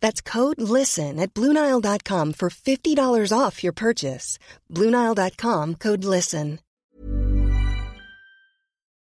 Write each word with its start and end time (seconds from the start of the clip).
That's 0.00 0.20
code 0.22 0.60
LISTEN 0.60 1.18
at 1.18 1.34
Bluenile.com 1.34 2.32
for 2.34 2.50
$50 2.50 3.32
off 3.32 3.64
your 3.64 3.72
purchase. 3.72 4.38
Bluenile.com 4.70 5.74
code 5.76 6.04
LISTEN. 6.04 6.60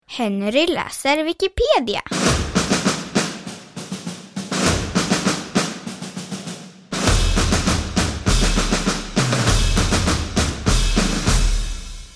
Henry 0.10 0.66
läser 0.68 1.26
Wikipedia. 1.26 2.02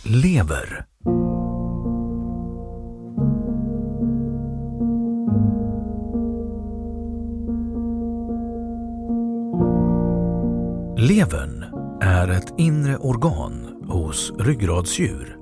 Lever 0.03 0.91
Levern 11.11 11.65
är 12.01 12.27
ett 12.27 12.53
inre 12.57 12.97
organ 12.97 13.67
hos 13.87 14.31
ryggradsdjur. 14.39 15.37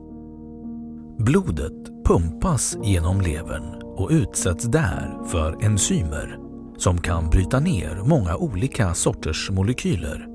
Blodet 1.19 2.05
pumpas 2.05 2.77
genom 2.83 3.21
levern 3.21 3.81
och 3.83 4.09
utsätts 4.11 4.63
där 4.63 5.19
för 5.25 5.63
enzymer 5.63 6.37
som 6.77 7.01
kan 7.01 7.29
bryta 7.29 7.59
ner 7.59 8.01
många 8.03 8.35
olika 8.35 8.93
sorters 8.93 9.49
molekyler. 9.49 10.27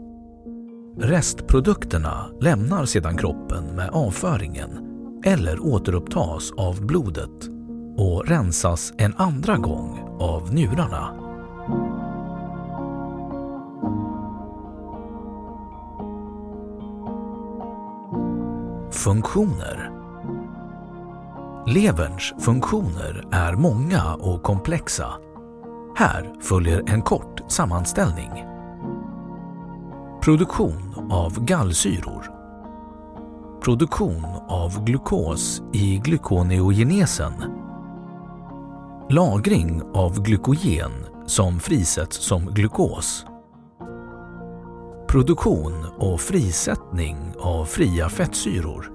Restprodukterna 0.99 2.27
lämnar 2.41 2.85
sedan 2.85 3.17
kroppen 3.17 3.65
med 3.65 3.91
avföringen 3.93 4.71
eller 5.25 5.67
återupptas 5.67 6.53
av 6.57 6.87
blodet 6.87 7.49
och 7.97 8.29
rensas 8.29 8.93
en 8.99 9.15
andra 9.17 9.57
gång 9.57 10.17
av 10.21 10.55
njurarna. 10.55 11.24
Funktioner 19.05 19.91
Leverns 21.67 22.35
funktioner 22.39 23.25
är 23.33 23.53
många 23.57 24.15
och 24.15 24.43
komplexa. 24.43 25.07
Här 25.97 26.33
följer 26.41 26.83
en 26.87 27.03
kort 27.03 27.41
sammanställning. 27.49 28.31
Produktion 30.23 31.09
av 31.11 31.45
gallsyror. 31.45 32.31
Produktion 33.65 34.25
av 34.49 34.85
glukos 34.85 35.63
i 35.73 35.99
glukoneogenesen. 36.05 37.33
Lagring 39.11 39.83
av 39.95 40.23
glykogen 40.23 40.93
som 41.27 41.61
frisätts 41.61 42.17
som 42.17 42.47
glukos. 42.47 43.27
Produktion 45.09 45.87
och 45.99 46.21
frisättning 46.21 47.17
av 47.39 47.65
fria 47.65 48.09
fettsyror. 48.09 48.94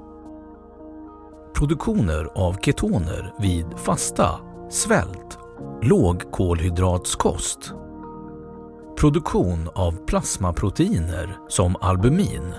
Produktioner 1.54 2.30
av 2.36 2.54
ketoner 2.54 3.34
vid 3.40 3.66
fasta, 3.78 4.30
svält, 4.70 5.38
låg 5.82 6.32
kolhydratskost 6.32 7.74
Produktion 9.00 9.70
av 9.76 10.06
plasmaproteiner 10.06 11.38
som 11.48 11.76
albumin. 11.82 12.54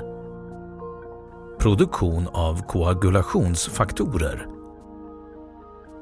Produktion 1.58 2.28
av 2.32 2.66
koagulationsfaktorer. 2.66 4.46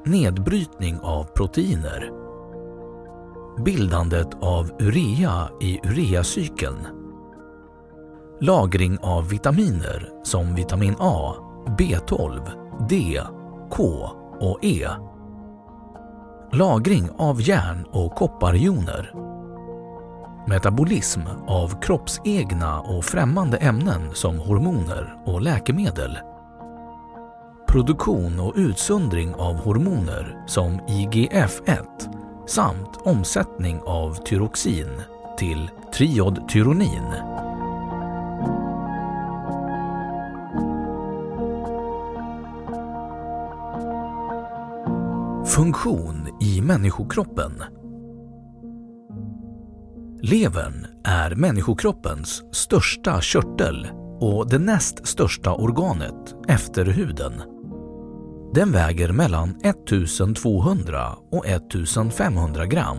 Nedbrytning 0.05 0.99
av 0.99 1.23
proteiner. 1.23 2.11
Bildandet 3.65 4.33
av 4.41 4.71
urea 4.79 5.49
i 5.61 5.79
ureacykeln 5.83 6.99
lagring 8.41 8.97
av 9.01 9.29
vitaminer 9.29 10.09
som 10.23 10.55
vitamin 10.55 10.95
A, 10.99 11.35
B12, 11.77 12.58
D, 12.87 13.21
K 13.71 13.83
och 14.39 14.59
E. 14.61 14.87
Lagring 16.51 17.09
av 17.17 17.41
järn 17.41 17.85
och 17.91 18.15
kopparjoner. 18.15 19.13
Metabolism 20.47 21.21
av 21.47 21.81
kroppsegna 21.81 22.79
och 22.79 23.05
främmande 23.05 23.57
ämnen 23.57 24.09
som 24.13 24.39
hormoner 24.39 25.15
och 25.25 25.41
läkemedel. 25.41 26.17
Produktion 27.67 28.39
och 28.39 28.53
utsöndring 28.55 29.35
av 29.35 29.55
hormoner 29.55 30.43
som 30.47 30.79
IGF-1 30.79 31.85
samt 32.47 32.97
omsättning 33.03 33.81
av 33.85 34.13
tyroxin 34.13 35.01
till 35.37 35.69
triodtyronin. 35.93 37.38
Funktion 45.49 46.27
i 46.41 46.61
människokroppen 46.61 47.63
Levern 50.21 50.87
är 51.03 51.35
människokroppens 51.35 52.43
största 52.51 53.21
körtel 53.21 53.87
och 54.19 54.49
det 54.49 54.59
näst 54.59 55.07
största 55.07 55.53
organet 55.53 56.35
efter 56.47 56.85
huden. 56.85 57.33
Den 58.53 58.71
väger 58.71 59.11
mellan 59.11 59.55
1200 59.63 61.15
och 61.31 61.47
1500 61.47 62.65
gram. 62.65 62.97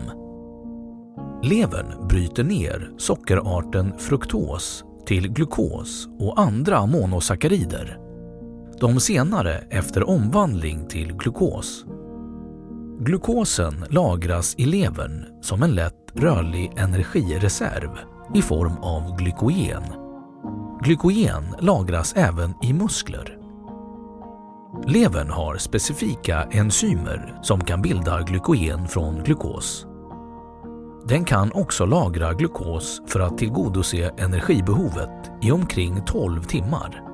Levern 1.43 2.07
bryter 2.07 2.43
ner 2.43 2.91
sockerarten 2.97 3.93
fruktos 3.97 4.83
till 5.05 5.33
glukos 5.33 6.07
och 6.19 6.39
andra 6.39 6.85
monosackarider. 6.85 7.97
De 8.79 8.99
senare 8.99 9.63
efter 9.69 10.09
omvandling 10.09 10.87
till 10.87 11.13
glukos. 11.13 11.85
Glukosen 13.03 13.85
lagras 13.89 14.55
i 14.57 14.65
levern 14.65 15.25
som 15.41 15.63
en 15.63 15.75
lätt 15.75 16.11
rörlig 16.13 16.73
energireserv 16.77 17.89
i 18.33 18.41
form 18.41 18.77
av 18.77 19.17
glykogen. 19.17 19.83
Glykogen 20.83 21.43
lagras 21.59 22.13
även 22.15 22.53
i 22.63 22.73
muskler. 22.73 23.37
Levern 24.87 25.29
har 25.29 25.57
specifika 25.57 26.43
enzymer 26.51 27.39
som 27.43 27.63
kan 27.63 27.81
bilda 27.81 28.21
glykogen 28.21 28.87
från 28.87 29.23
glukos. 29.23 29.85
Den 31.07 31.25
kan 31.25 31.51
också 31.51 31.85
lagra 31.85 32.33
glukos 32.33 33.01
för 33.07 33.19
att 33.19 33.37
tillgodose 33.37 34.11
energibehovet 34.17 35.31
i 35.41 35.51
omkring 35.51 36.05
12 36.05 36.43
timmar. 36.43 37.10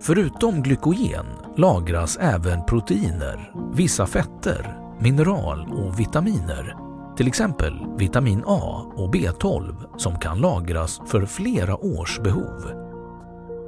Förutom 0.00 0.62
glykogen 0.62 1.26
lagras 1.56 2.18
även 2.20 2.64
proteiner, 2.64 3.52
vissa 3.72 4.06
fetter, 4.06 4.78
mineral 5.00 5.72
och 5.72 6.00
vitaminer. 6.00 6.76
Till 7.16 7.26
exempel 7.26 7.86
vitamin 7.96 8.42
A 8.46 8.92
och 8.96 9.14
B12 9.14 9.74
som 9.96 10.18
kan 10.18 10.38
lagras 10.38 11.00
för 11.06 11.26
flera 11.26 11.76
års 11.76 12.20
behov. 12.20 12.72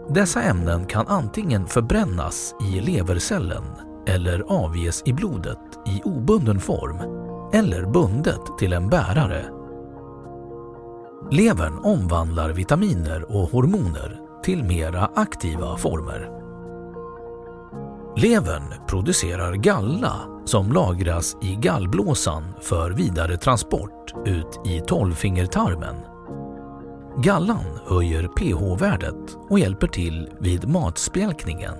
Dessa 0.09 0.43
ämnen 0.43 0.87
kan 0.87 1.07
antingen 1.09 1.67
förbrännas 1.67 2.55
i 2.63 2.81
levercellen 2.81 3.65
eller 4.07 4.41
avges 4.41 5.03
i 5.07 5.13
blodet 5.13 5.59
i 5.87 6.03
obunden 6.05 6.61
form 6.61 6.97
eller 7.53 7.87
bundet 7.87 8.59
till 8.59 8.73
en 8.73 8.89
bärare. 8.89 9.45
Levern 11.31 11.79
omvandlar 11.79 12.51
vitaminer 12.51 13.37
och 13.37 13.51
hormoner 13.51 14.30
till 14.43 14.65
mera 14.65 15.11
aktiva 15.15 15.77
former. 15.77 16.31
Levern 18.17 18.75
producerar 18.89 19.55
galla 19.55 20.15
som 20.45 20.73
lagras 20.73 21.37
i 21.43 21.55
gallblåsan 21.55 22.45
för 22.61 22.91
vidare 22.91 23.37
transport 23.37 24.15
ut 24.27 24.61
i 24.65 24.81
tolvfingertarmen. 24.81 25.97
Gallan 27.19 27.81
höjer 27.87 28.29
pH-värdet 28.29 29.37
och 29.49 29.59
hjälper 29.59 29.87
till 29.87 30.31
vid 30.41 30.69
matspjälkningen 30.69 31.75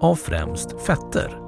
av 0.00 0.14
främst 0.14 0.82
fetter. 0.82 1.40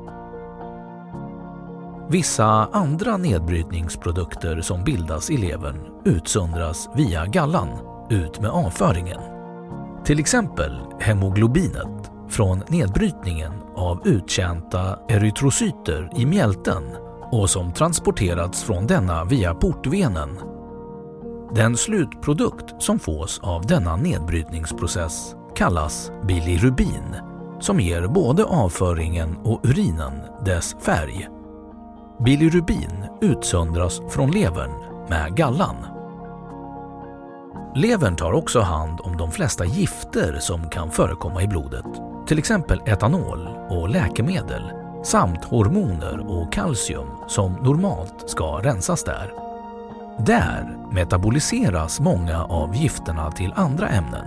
Vissa 2.11 2.69
andra 2.73 3.17
nedbrytningsprodukter 3.17 4.61
som 4.61 4.85
bildas 4.85 5.31
i 5.31 5.37
levern 5.37 5.81
utsöndras 6.05 6.89
via 6.97 7.27
gallan 7.27 7.69
ut 8.11 8.41
med 8.41 8.51
avföringen. 8.51 9.36
Till 10.07 10.21
exempel 10.21 10.81
hemoglobinet 11.01 12.11
från 12.29 12.63
nedbrytningen 12.69 13.53
av 13.77 14.07
uttjänta 14.07 14.99
erytrocyter 15.09 16.11
i 16.17 16.27
mjälten 16.27 16.83
och 17.33 17.51
som 17.51 17.73
transporterats 17.73 18.65
från 18.65 18.87
denna 18.87 19.25
via 19.25 19.55
portvenen. 19.55 20.39
Den 21.55 21.77
slutprodukt 21.77 22.83
som 22.83 22.99
fås 22.99 23.41
av 23.43 23.67
denna 23.67 23.97
nedbrytningsprocess 23.97 25.35
kallas 25.57 26.11
bilirubin 26.29 27.17
som 27.61 27.81
ger 27.81 28.07
både 28.07 28.45
avföringen 28.45 29.37
och 29.37 29.61
urinen 29.65 30.13
dess 30.45 30.77
färg. 30.81 31.29
Bilirubin 32.25 33.05
utsöndras 33.21 34.01
från 34.11 34.31
levern 34.31 34.71
med 35.09 35.37
gallan. 35.37 35.96
Levern 37.77 38.17
tar 38.17 38.33
också 38.33 38.61
hand 38.61 39.01
om 39.01 39.17
de 39.17 39.31
flesta 39.31 39.65
gifter 39.65 40.39
som 40.39 40.71
kan 40.71 40.91
förekomma 40.91 41.43
i 41.43 41.47
blodet, 41.47 41.85
till 42.27 42.39
exempel 42.39 42.83
etanol 42.87 43.49
och 43.71 43.89
läkemedel 43.89 44.63
samt 45.05 45.45
hormoner 45.45 46.19
och 46.19 46.53
kalcium 46.53 47.07
som 47.29 47.53
normalt 47.53 48.31
ska 48.31 48.45
rensas 48.63 49.05
där. 49.05 49.33
Där 50.27 50.77
metaboliseras 50.93 52.01
många 52.01 52.45
av 52.45 52.77
gifterna 52.77 53.33
till 53.33 53.53
andra 53.57 53.89
ämnen. 53.89 54.27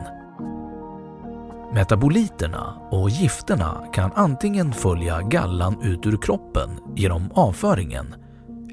Metaboliterna 1.74 2.74
och 2.92 3.10
gifterna 3.10 3.84
kan 3.94 4.12
antingen 4.16 4.74
följa 4.74 5.22
gallan 5.22 5.81
ut 5.81 6.06
ur 6.06 6.18
kroppen 6.18 6.69
genom 6.95 7.31
avföringen 7.34 8.16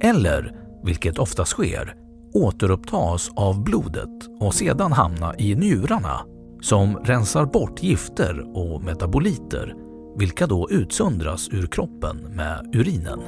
eller, 0.01 0.55
vilket 0.85 1.19
oftast 1.19 1.53
sker, 1.53 2.06
återupptas 2.37 3.31
av 3.37 3.65
blodet 3.65 4.11
och 4.41 4.55
sedan 4.55 4.93
hamna 4.93 5.37
i 5.39 5.55
njurarna 5.55 6.21
som 6.61 6.97
rensar 6.97 7.45
bort 7.45 7.83
gifter 7.83 8.57
och 8.57 8.83
metaboliter 8.83 9.75
vilka 10.19 10.47
då 10.47 10.71
utsöndras 10.71 11.49
ur 11.49 11.67
kroppen 11.67 12.17
med 12.17 12.71
urinen. 12.75 13.21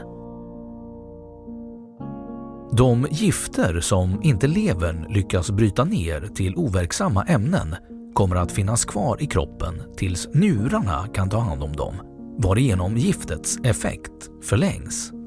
De 2.72 3.06
gifter 3.10 3.80
som 3.80 4.22
inte 4.22 4.46
levern 4.46 5.06
lyckas 5.08 5.50
bryta 5.50 5.84
ner 5.84 6.20
till 6.34 6.56
overksamma 6.56 7.22
ämnen 7.22 7.76
kommer 8.14 8.36
att 8.36 8.52
finnas 8.52 8.84
kvar 8.84 9.16
i 9.20 9.26
kroppen 9.26 9.74
tills 9.96 10.28
njurarna 10.34 11.06
kan 11.14 11.30
ta 11.30 11.38
hand 11.38 11.62
om 11.62 11.72
dem, 11.72 11.94
varigenom 12.38 12.96
giftets 12.96 13.58
effekt 13.64 14.30
förlängs. 14.42 15.17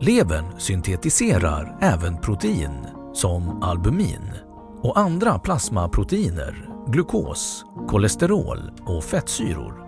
Levern 0.00 0.44
syntetiserar 0.58 1.78
även 1.80 2.20
protein 2.20 2.86
som 3.12 3.62
albumin 3.62 4.32
och 4.82 4.98
andra 4.98 5.38
plasmaproteiner, 5.38 6.68
glukos, 6.86 7.64
kolesterol 7.88 8.70
och 8.86 9.04
fettsyror. 9.04 9.84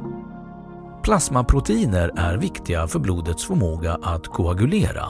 Plasmaproteiner 1.03 2.13
är 2.17 2.37
viktiga 2.37 2.87
för 2.87 2.99
blodets 2.99 3.45
förmåga 3.45 3.99
att 4.03 4.27
koagulera. 4.27 5.07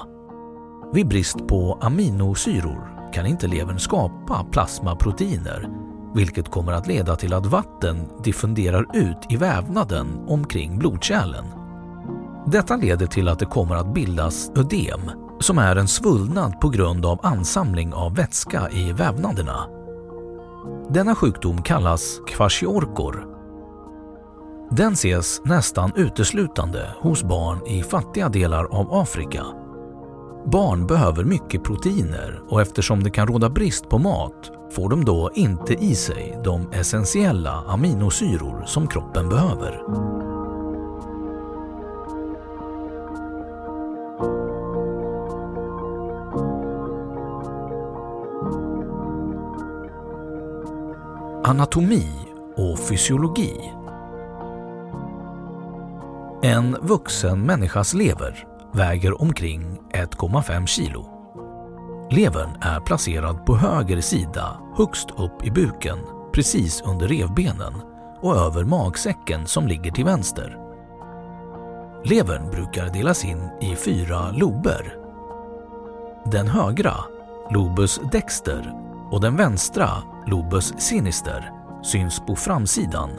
Vid 0.92 1.08
brist 1.08 1.46
på 1.48 1.78
aminosyror 1.80 3.10
kan 3.12 3.26
inte 3.26 3.46
levern 3.46 3.78
skapa 3.78 4.46
plasmaproteiner 4.52 5.68
vilket 6.14 6.50
kommer 6.50 6.72
att 6.72 6.86
leda 6.86 7.16
till 7.16 7.34
att 7.34 7.46
vatten 7.46 8.08
diffunderar 8.24 8.86
ut 8.96 9.18
i 9.28 9.36
vävnaden 9.36 10.06
omkring 10.26 10.78
blodkärlen. 10.78 11.59
Detta 12.46 12.76
leder 12.76 13.06
till 13.06 13.28
att 13.28 13.38
det 13.38 13.46
kommer 13.46 13.76
att 13.76 13.94
bildas 13.94 14.50
ödem 14.56 15.00
som 15.40 15.58
är 15.58 15.76
en 15.76 15.88
svullnad 15.88 16.60
på 16.60 16.68
grund 16.68 17.06
av 17.06 17.20
ansamling 17.22 17.94
av 17.94 18.14
vätska 18.14 18.70
i 18.70 18.92
vävnaderna. 18.92 19.66
Denna 20.90 21.14
sjukdom 21.14 21.62
kallas 21.62 22.20
kwashiorkor. 22.26 23.26
Den 24.70 24.92
ses 24.92 25.40
nästan 25.44 25.92
uteslutande 25.96 26.94
hos 27.00 27.22
barn 27.22 27.66
i 27.66 27.82
fattiga 27.82 28.28
delar 28.28 28.64
av 28.64 28.94
Afrika. 28.94 29.44
Barn 30.46 30.86
behöver 30.86 31.24
mycket 31.24 31.64
proteiner 31.64 32.42
och 32.48 32.60
eftersom 32.60 33.02
det 33.02 33.10
kan 33.10 33.26
råda 33.26 33.50
brist 33.50 33.88
på 33.88 33.98
mat 33.98 34.50
får 34.72 34.90
de 34.90 35.04
då 35.04 35.30
inte 35.34 35.74
i 35.74 35.94
sig 35.94 36.38
de 36.44 36.72
essentiella 36.72 37.64
aminosyror 37.66 38.64
som 38.66 38.86
kroppen 38.86 39.28
behöver. 39.28 39.82
Anatomi 51.50 52.08
och 52.56 52.78
fysiologi. 52.78 53.72
En 56.42 56.76
vuxen 56.82 57.42
människas 57.42 57.94
lever 57.94 58.44
väger 58.74 59.22
omkring 59.22 59.78
1,5 59.92 60.66
kilo. 60.66 61.06
Levern 62.10 62.50
är 62.60 62.80
placerad 62.80 63.46
på 63.46 63.56
höger 63.56 64.00
sida 64.00 64.60
högst 64.76 65.10
upp 65.10 65.44
i 65.44 65.50
buken 65.50 65.98
precis 66.32 66.82
under 66.86 67.08
revbenen 67.08 67.74
och 68.20 68.36
över 68.36 68.64
magsäcken 68.64 69.46
som 69.46 69.66
ligger 69.66 69.90
till 69.90 70.04
vänster. 70.04 70.58
Levern 72.04 72.50
brukar 72.50 72.86
delas 72.86 73.24
in 73.24 73.50
i 73.60 73.76
fyra 73.76 74.30
lober. 74.30 74.96
Den 76.24 76.48
högra, 76.48 76.94
lobus 77.50 78.00
dexter, 78.12 78.74
och 79.10 79.20
den 79.20 79.36
vänstra, 79.36 79.88
lobus 80.30 80.74
sinister, 80.78 81.50
syns 81.82 82.20
på 82.26 82.36
framsidan 82.36 83.10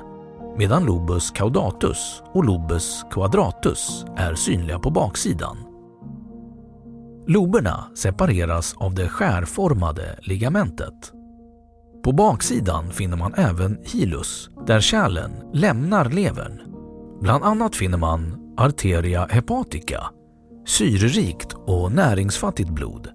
medan 0.58 0.86
lobus 0.86 1.32
caudatus 1.32 2.24
och 2.34 2.46
lobus 2.46 3.06
quadratus 3.12 4.06
är 4.18 4.36
synliga 4.36 4.80
på 4.80 4.90
baksidan. 4.90 5.58
Loberna 7.28 7.86
separeras 7.96 8.76
av 8.78 8.96
det 8.96 9.10
skärformade 9.10 10.20
ligamentet. 10.22 11.12
På 12.04 12.12
baksidan 12.12 12.90
finner 12.90 13.18
man 13.18 13.34
även 13.34 13.78
hilus, 13.84 14.50
där 14.68 14.82
kärlen 14.82 15.32
lämnar 15.54 16.10
levern. 16.10 16.62
Bland 17.22 17.44
annat 17.44 17.76
finner 17.76 17.98
man 17.98 18.54
arteria 18.58 19.28
hepatica, 19.30 20.04
syrerikt 20.68 21.54
och 21.54 21.92
näringsfattigt 21.92 22.70
blod, 22.70 23.10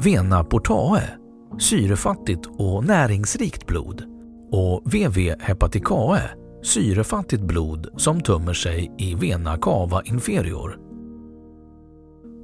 vena 0.00 0.44
portae, 0.44 1.02
syrefattigt 1.58 2.46
och 2.58 2.84
näringsrikt 2.84 3.66
blod 3.66 4.04
och 4.50 4.82
VV 4.94 5.34
hepaticae, 5.40 6.30
syrefattigt 6.62 7.42
blod 7.42 7.88
som 7.96 8.20
tömmer 8.20 8.52
sig 8.52 8.92
i 8.98 9.14
vena 9.14 9.56
cava 9.56 10.02
inferior. 10.02 10.78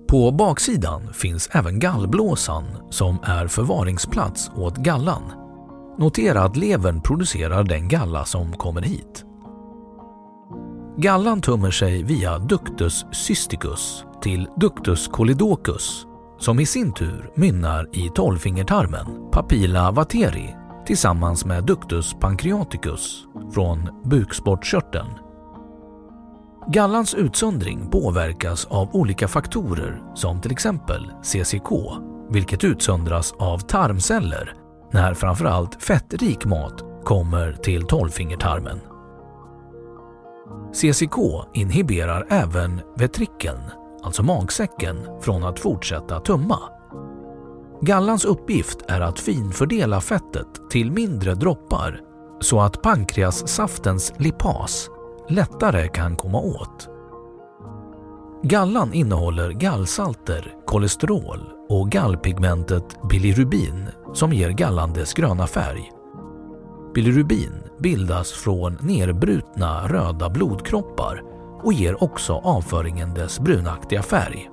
På 0.09 0.31
baksidan 0.33 1.12
finns 1.12 1.49
även 1.53 1.79
gallblåsan 1.79 2.65
som 2.91 3.19
är 3.23 3.47
förvaringsplats 3.47 4.50
åt 4.57 4.77
gallan. 4.77 5.23
Notera 5.99 6.43
att 6.43 6.57
levern 6.57 7.03
producerar 7.03 7.65
den 7.65 7.88
galla 7.88 8.25
som 8.25 8.53
kommer 8.53 8.83
hit. 8.83 9.25
Gallan 10.97 11.41
tömmer 11.41 11.71
sig 11.71 12.03
via 12.03 12.38
ductus 12.38 13.07
cysticus 13.12 14.05
till 14.23 14.49
ductus 14.57 15.09
colidocus 15.09 16.08
som 16.38 16.61
i 16.61 16.66
sin 16.66 16.92
tur 16.92 17.30
mynnar 17.35 17.88
i 17.92 18.11
tolvfingertarmen, 18.14 19.07
papilla 19.33 19.90
vateri, 19.90 20.54
tillsammans 20.87 21.45
med 21.45 21.64
ductus 21.64 22.14
pancreaticus 22.21 23.25
från 23.54 23.88
bukspottkörteln. 24.04 25.11
Gallans 26.66 27.14
utsöndring 27.14 27.90
påverkas 27.90 28.64
av 28.64 28.97
olika 28.97 29.28
faktorer 29.28 30.02
som 30.14 30.40
till 30.40 30.52
exempel 30.52 31.11
CCK, 31.23 31.71
vilket 32.30 32.64
utsöndras 32.64 33.35
av 33.38 33.59
tarmceller 33.59 34.54
när 34.92 35.14
framförallt 35.14 35.83
fettrik 35.83 36.45
mat 36.45 36.85
kommer 37.04 37.52
till 37.52 37.83
tolvfingertarmen. 37.83 38.80
CCK 40.73 41.16
inhiberar 41.54 42.26
även 42.30 42.80
vetrikeln, 42.97 43.61
alltså 44.09 44.23
magsäcken, 44.23 44.97
från 45.21 45.45
att 45.45 45.61
fortsätta 45.61 46.21
tumma. 46.21 46.59
Gallans 47.81 48.25
uppgift 48.25 48.79
är 48.88 49.00
att 49.00 49.21
finfördela 49.21 50.00
fettet 50.00 50.71
till 50.71 50.93
mindre 50.93 51.35
droppar 51.35 52.00
så 52.41 52.61
att 52.61 52.83
pankreassaftens 52.83 54.12
lipas 54.17 54.91
lättare 55.29 55.88
kan 55.88 56.17
komma 56.17 56.38
åt. 56.41 56.88
Gallan 58.43 58.93
innehåller 58.93 59.50
gallsalter, 59.50 60.55
kolesterol 60.67 61.41
och 61.69 61.91
gallpigmentet 61.91 63.09
bilirubin 63.11 63.88
som 64.15 64.33
ger 64.33 64.50
gallan 64.50 64.93
dess 64.93 65.15
gröna 65.15 65.47
färg. 65.47 65.93
Bilirubin 66.95 67.53
bildas 67.79 68.33
från 68.33 68.79
nerbrutna 68.81 69.88
röda 69.88 70.31
blodkroppar 70.31 71.23
och 71.62 71.73
ger 71.73 72.03
också 72.03 72.33
avföringen 72.33 73.15
dess 73.15 73.41
brunaktiga 73.41 74.03
färg. 74.03 74.50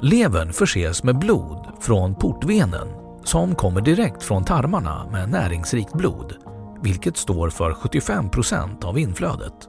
Levern 0.00 0.52
förses 0.52 1.02
med 1.02 1.18
blod 1.18 1.66
från 1.80 2.14
portvenen 2.14 2.88
som 3.24 3.54
kommer 3.54 3.80
direkt 3.80 4.22
från 4.22 4.44
tarmarna 4.44 5.06
med 5.12 5.28
näringsrikt 5.28 5.92
blod, 5.92 6.34
vilket 6.82 7.16
står 7.16 7.50
för 7.50 7.72
75% 7.72 8.84
av 8.84 8.98
inflödet. 8.98 9.68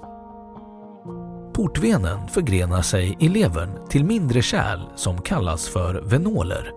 Portvenen 1.54 2.28
förgrenar 2.28 2.82
sig 2.82 3.18
i 3.20 3.30
levern 3.30 3.88
till 3.90 4.06
mindre 4.06 4.42
kärl 4.42 4.80
som 4.96 5.22
kallas 5.22 5.70
för 5.70 6.02
venoler. 6.02 6.72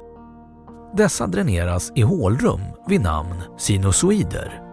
Dessa 0.97 1.27
dräneras 1.27 1.93
i 1.95 2.03
hålrum 2.03 2.61
vid 2.87 3.01
namn 3.01 3.43
sinusoider. 3.59 4.72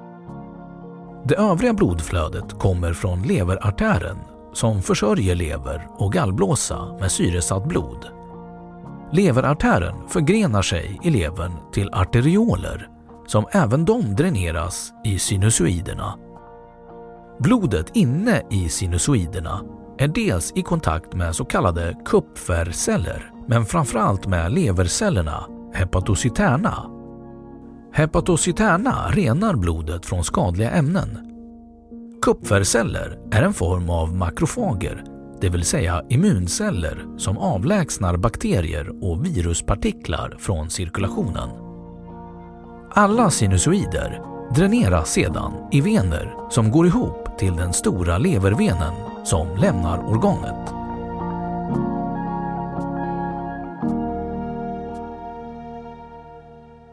Det 1.29 1.36
övriga 1.36 1.74
blodflödet 1.74 2.59
kommer 2.59 2.93
från 2.93 3.21
leverartären 3.21 4.17
som 4.53 4.81
försörjer 4.81 5.36
lever 5.36 5.88
och 5.98 6.13
gallblåsa 6.13 6.98
med 7.00 7.12
syresatt 7.12 7.65
blod. 7.65 8.07
Leverartären 9.12 9.95
förgrenar 10.07 10.62
sig 10.62 11.00
i 11.03 11.09
levern 11.09 11.51
till 11.71 11.89
arterioler 11.93 12.88
som 13.27 13.45
även 13.51 13.86
de 13.86 14.15
dräneras 14.15 14.91
i 15.05 15.19
sinusoiderna. 15.19 16.15
Blodet 17.39 17.91
inne 17.93 18.41
i 18.51 18.69
sinusoiderna 18.69 19.62
är 19.98 20.07
dels 20.07 20.53
i 20.55 20.62
kontakt 20.62 21.13
med 21.13 21.36
så 21.36 21.45
kallade 21.45 21.95
kupferceller 22.05 23.31
men 23.48 23.65
framförallt 23.65 24.27
med 24.27 24.51
levercellerna 24.51 25.43
hepatocyterna. 25.74 26.99
Hepatocyterna 27.93 29.12
renar 29.12 29.55
blodet 29.55 30.05
från 30.05 30.24
skadliga 30.24 30.72
ämnen. 30.72 31.17
Kupferceller 32.22 33.17
är 33.31 33.41
en 33.41 33.53
form 33.53 33.89
av 33.89 34.15
makrofager, 34.15 35.03
det 35.41 35.50
vill 35.50 35.65
säga 35.65 36.03
immunceller 36.10 37.05
som 37.17 37.38
avlägsnar 37.38 38.17
bakterier 38.17 39.03
och 39.03 39.25
viruspartiklar 39.25 40.36
från 40.39 40.69
cirkulationen. 40.69 41.50
Alla 42.91 43.29
sinusoider 43.29 44.22
dräneras 44.55 45.12
sedan 45.12 45.53
i 45.72 45.81
vener 45.81 46.34
som 46.50 46.72
går 46.72 46.88
ihop 46.88 47.38
till 47.38 47.55
den 47.55 47.74
stora 47.74 48.17
levervenen 48.17 48.93
som 49.24 49.48
lämnar 49.58 50.10
organet. 50.10 50.78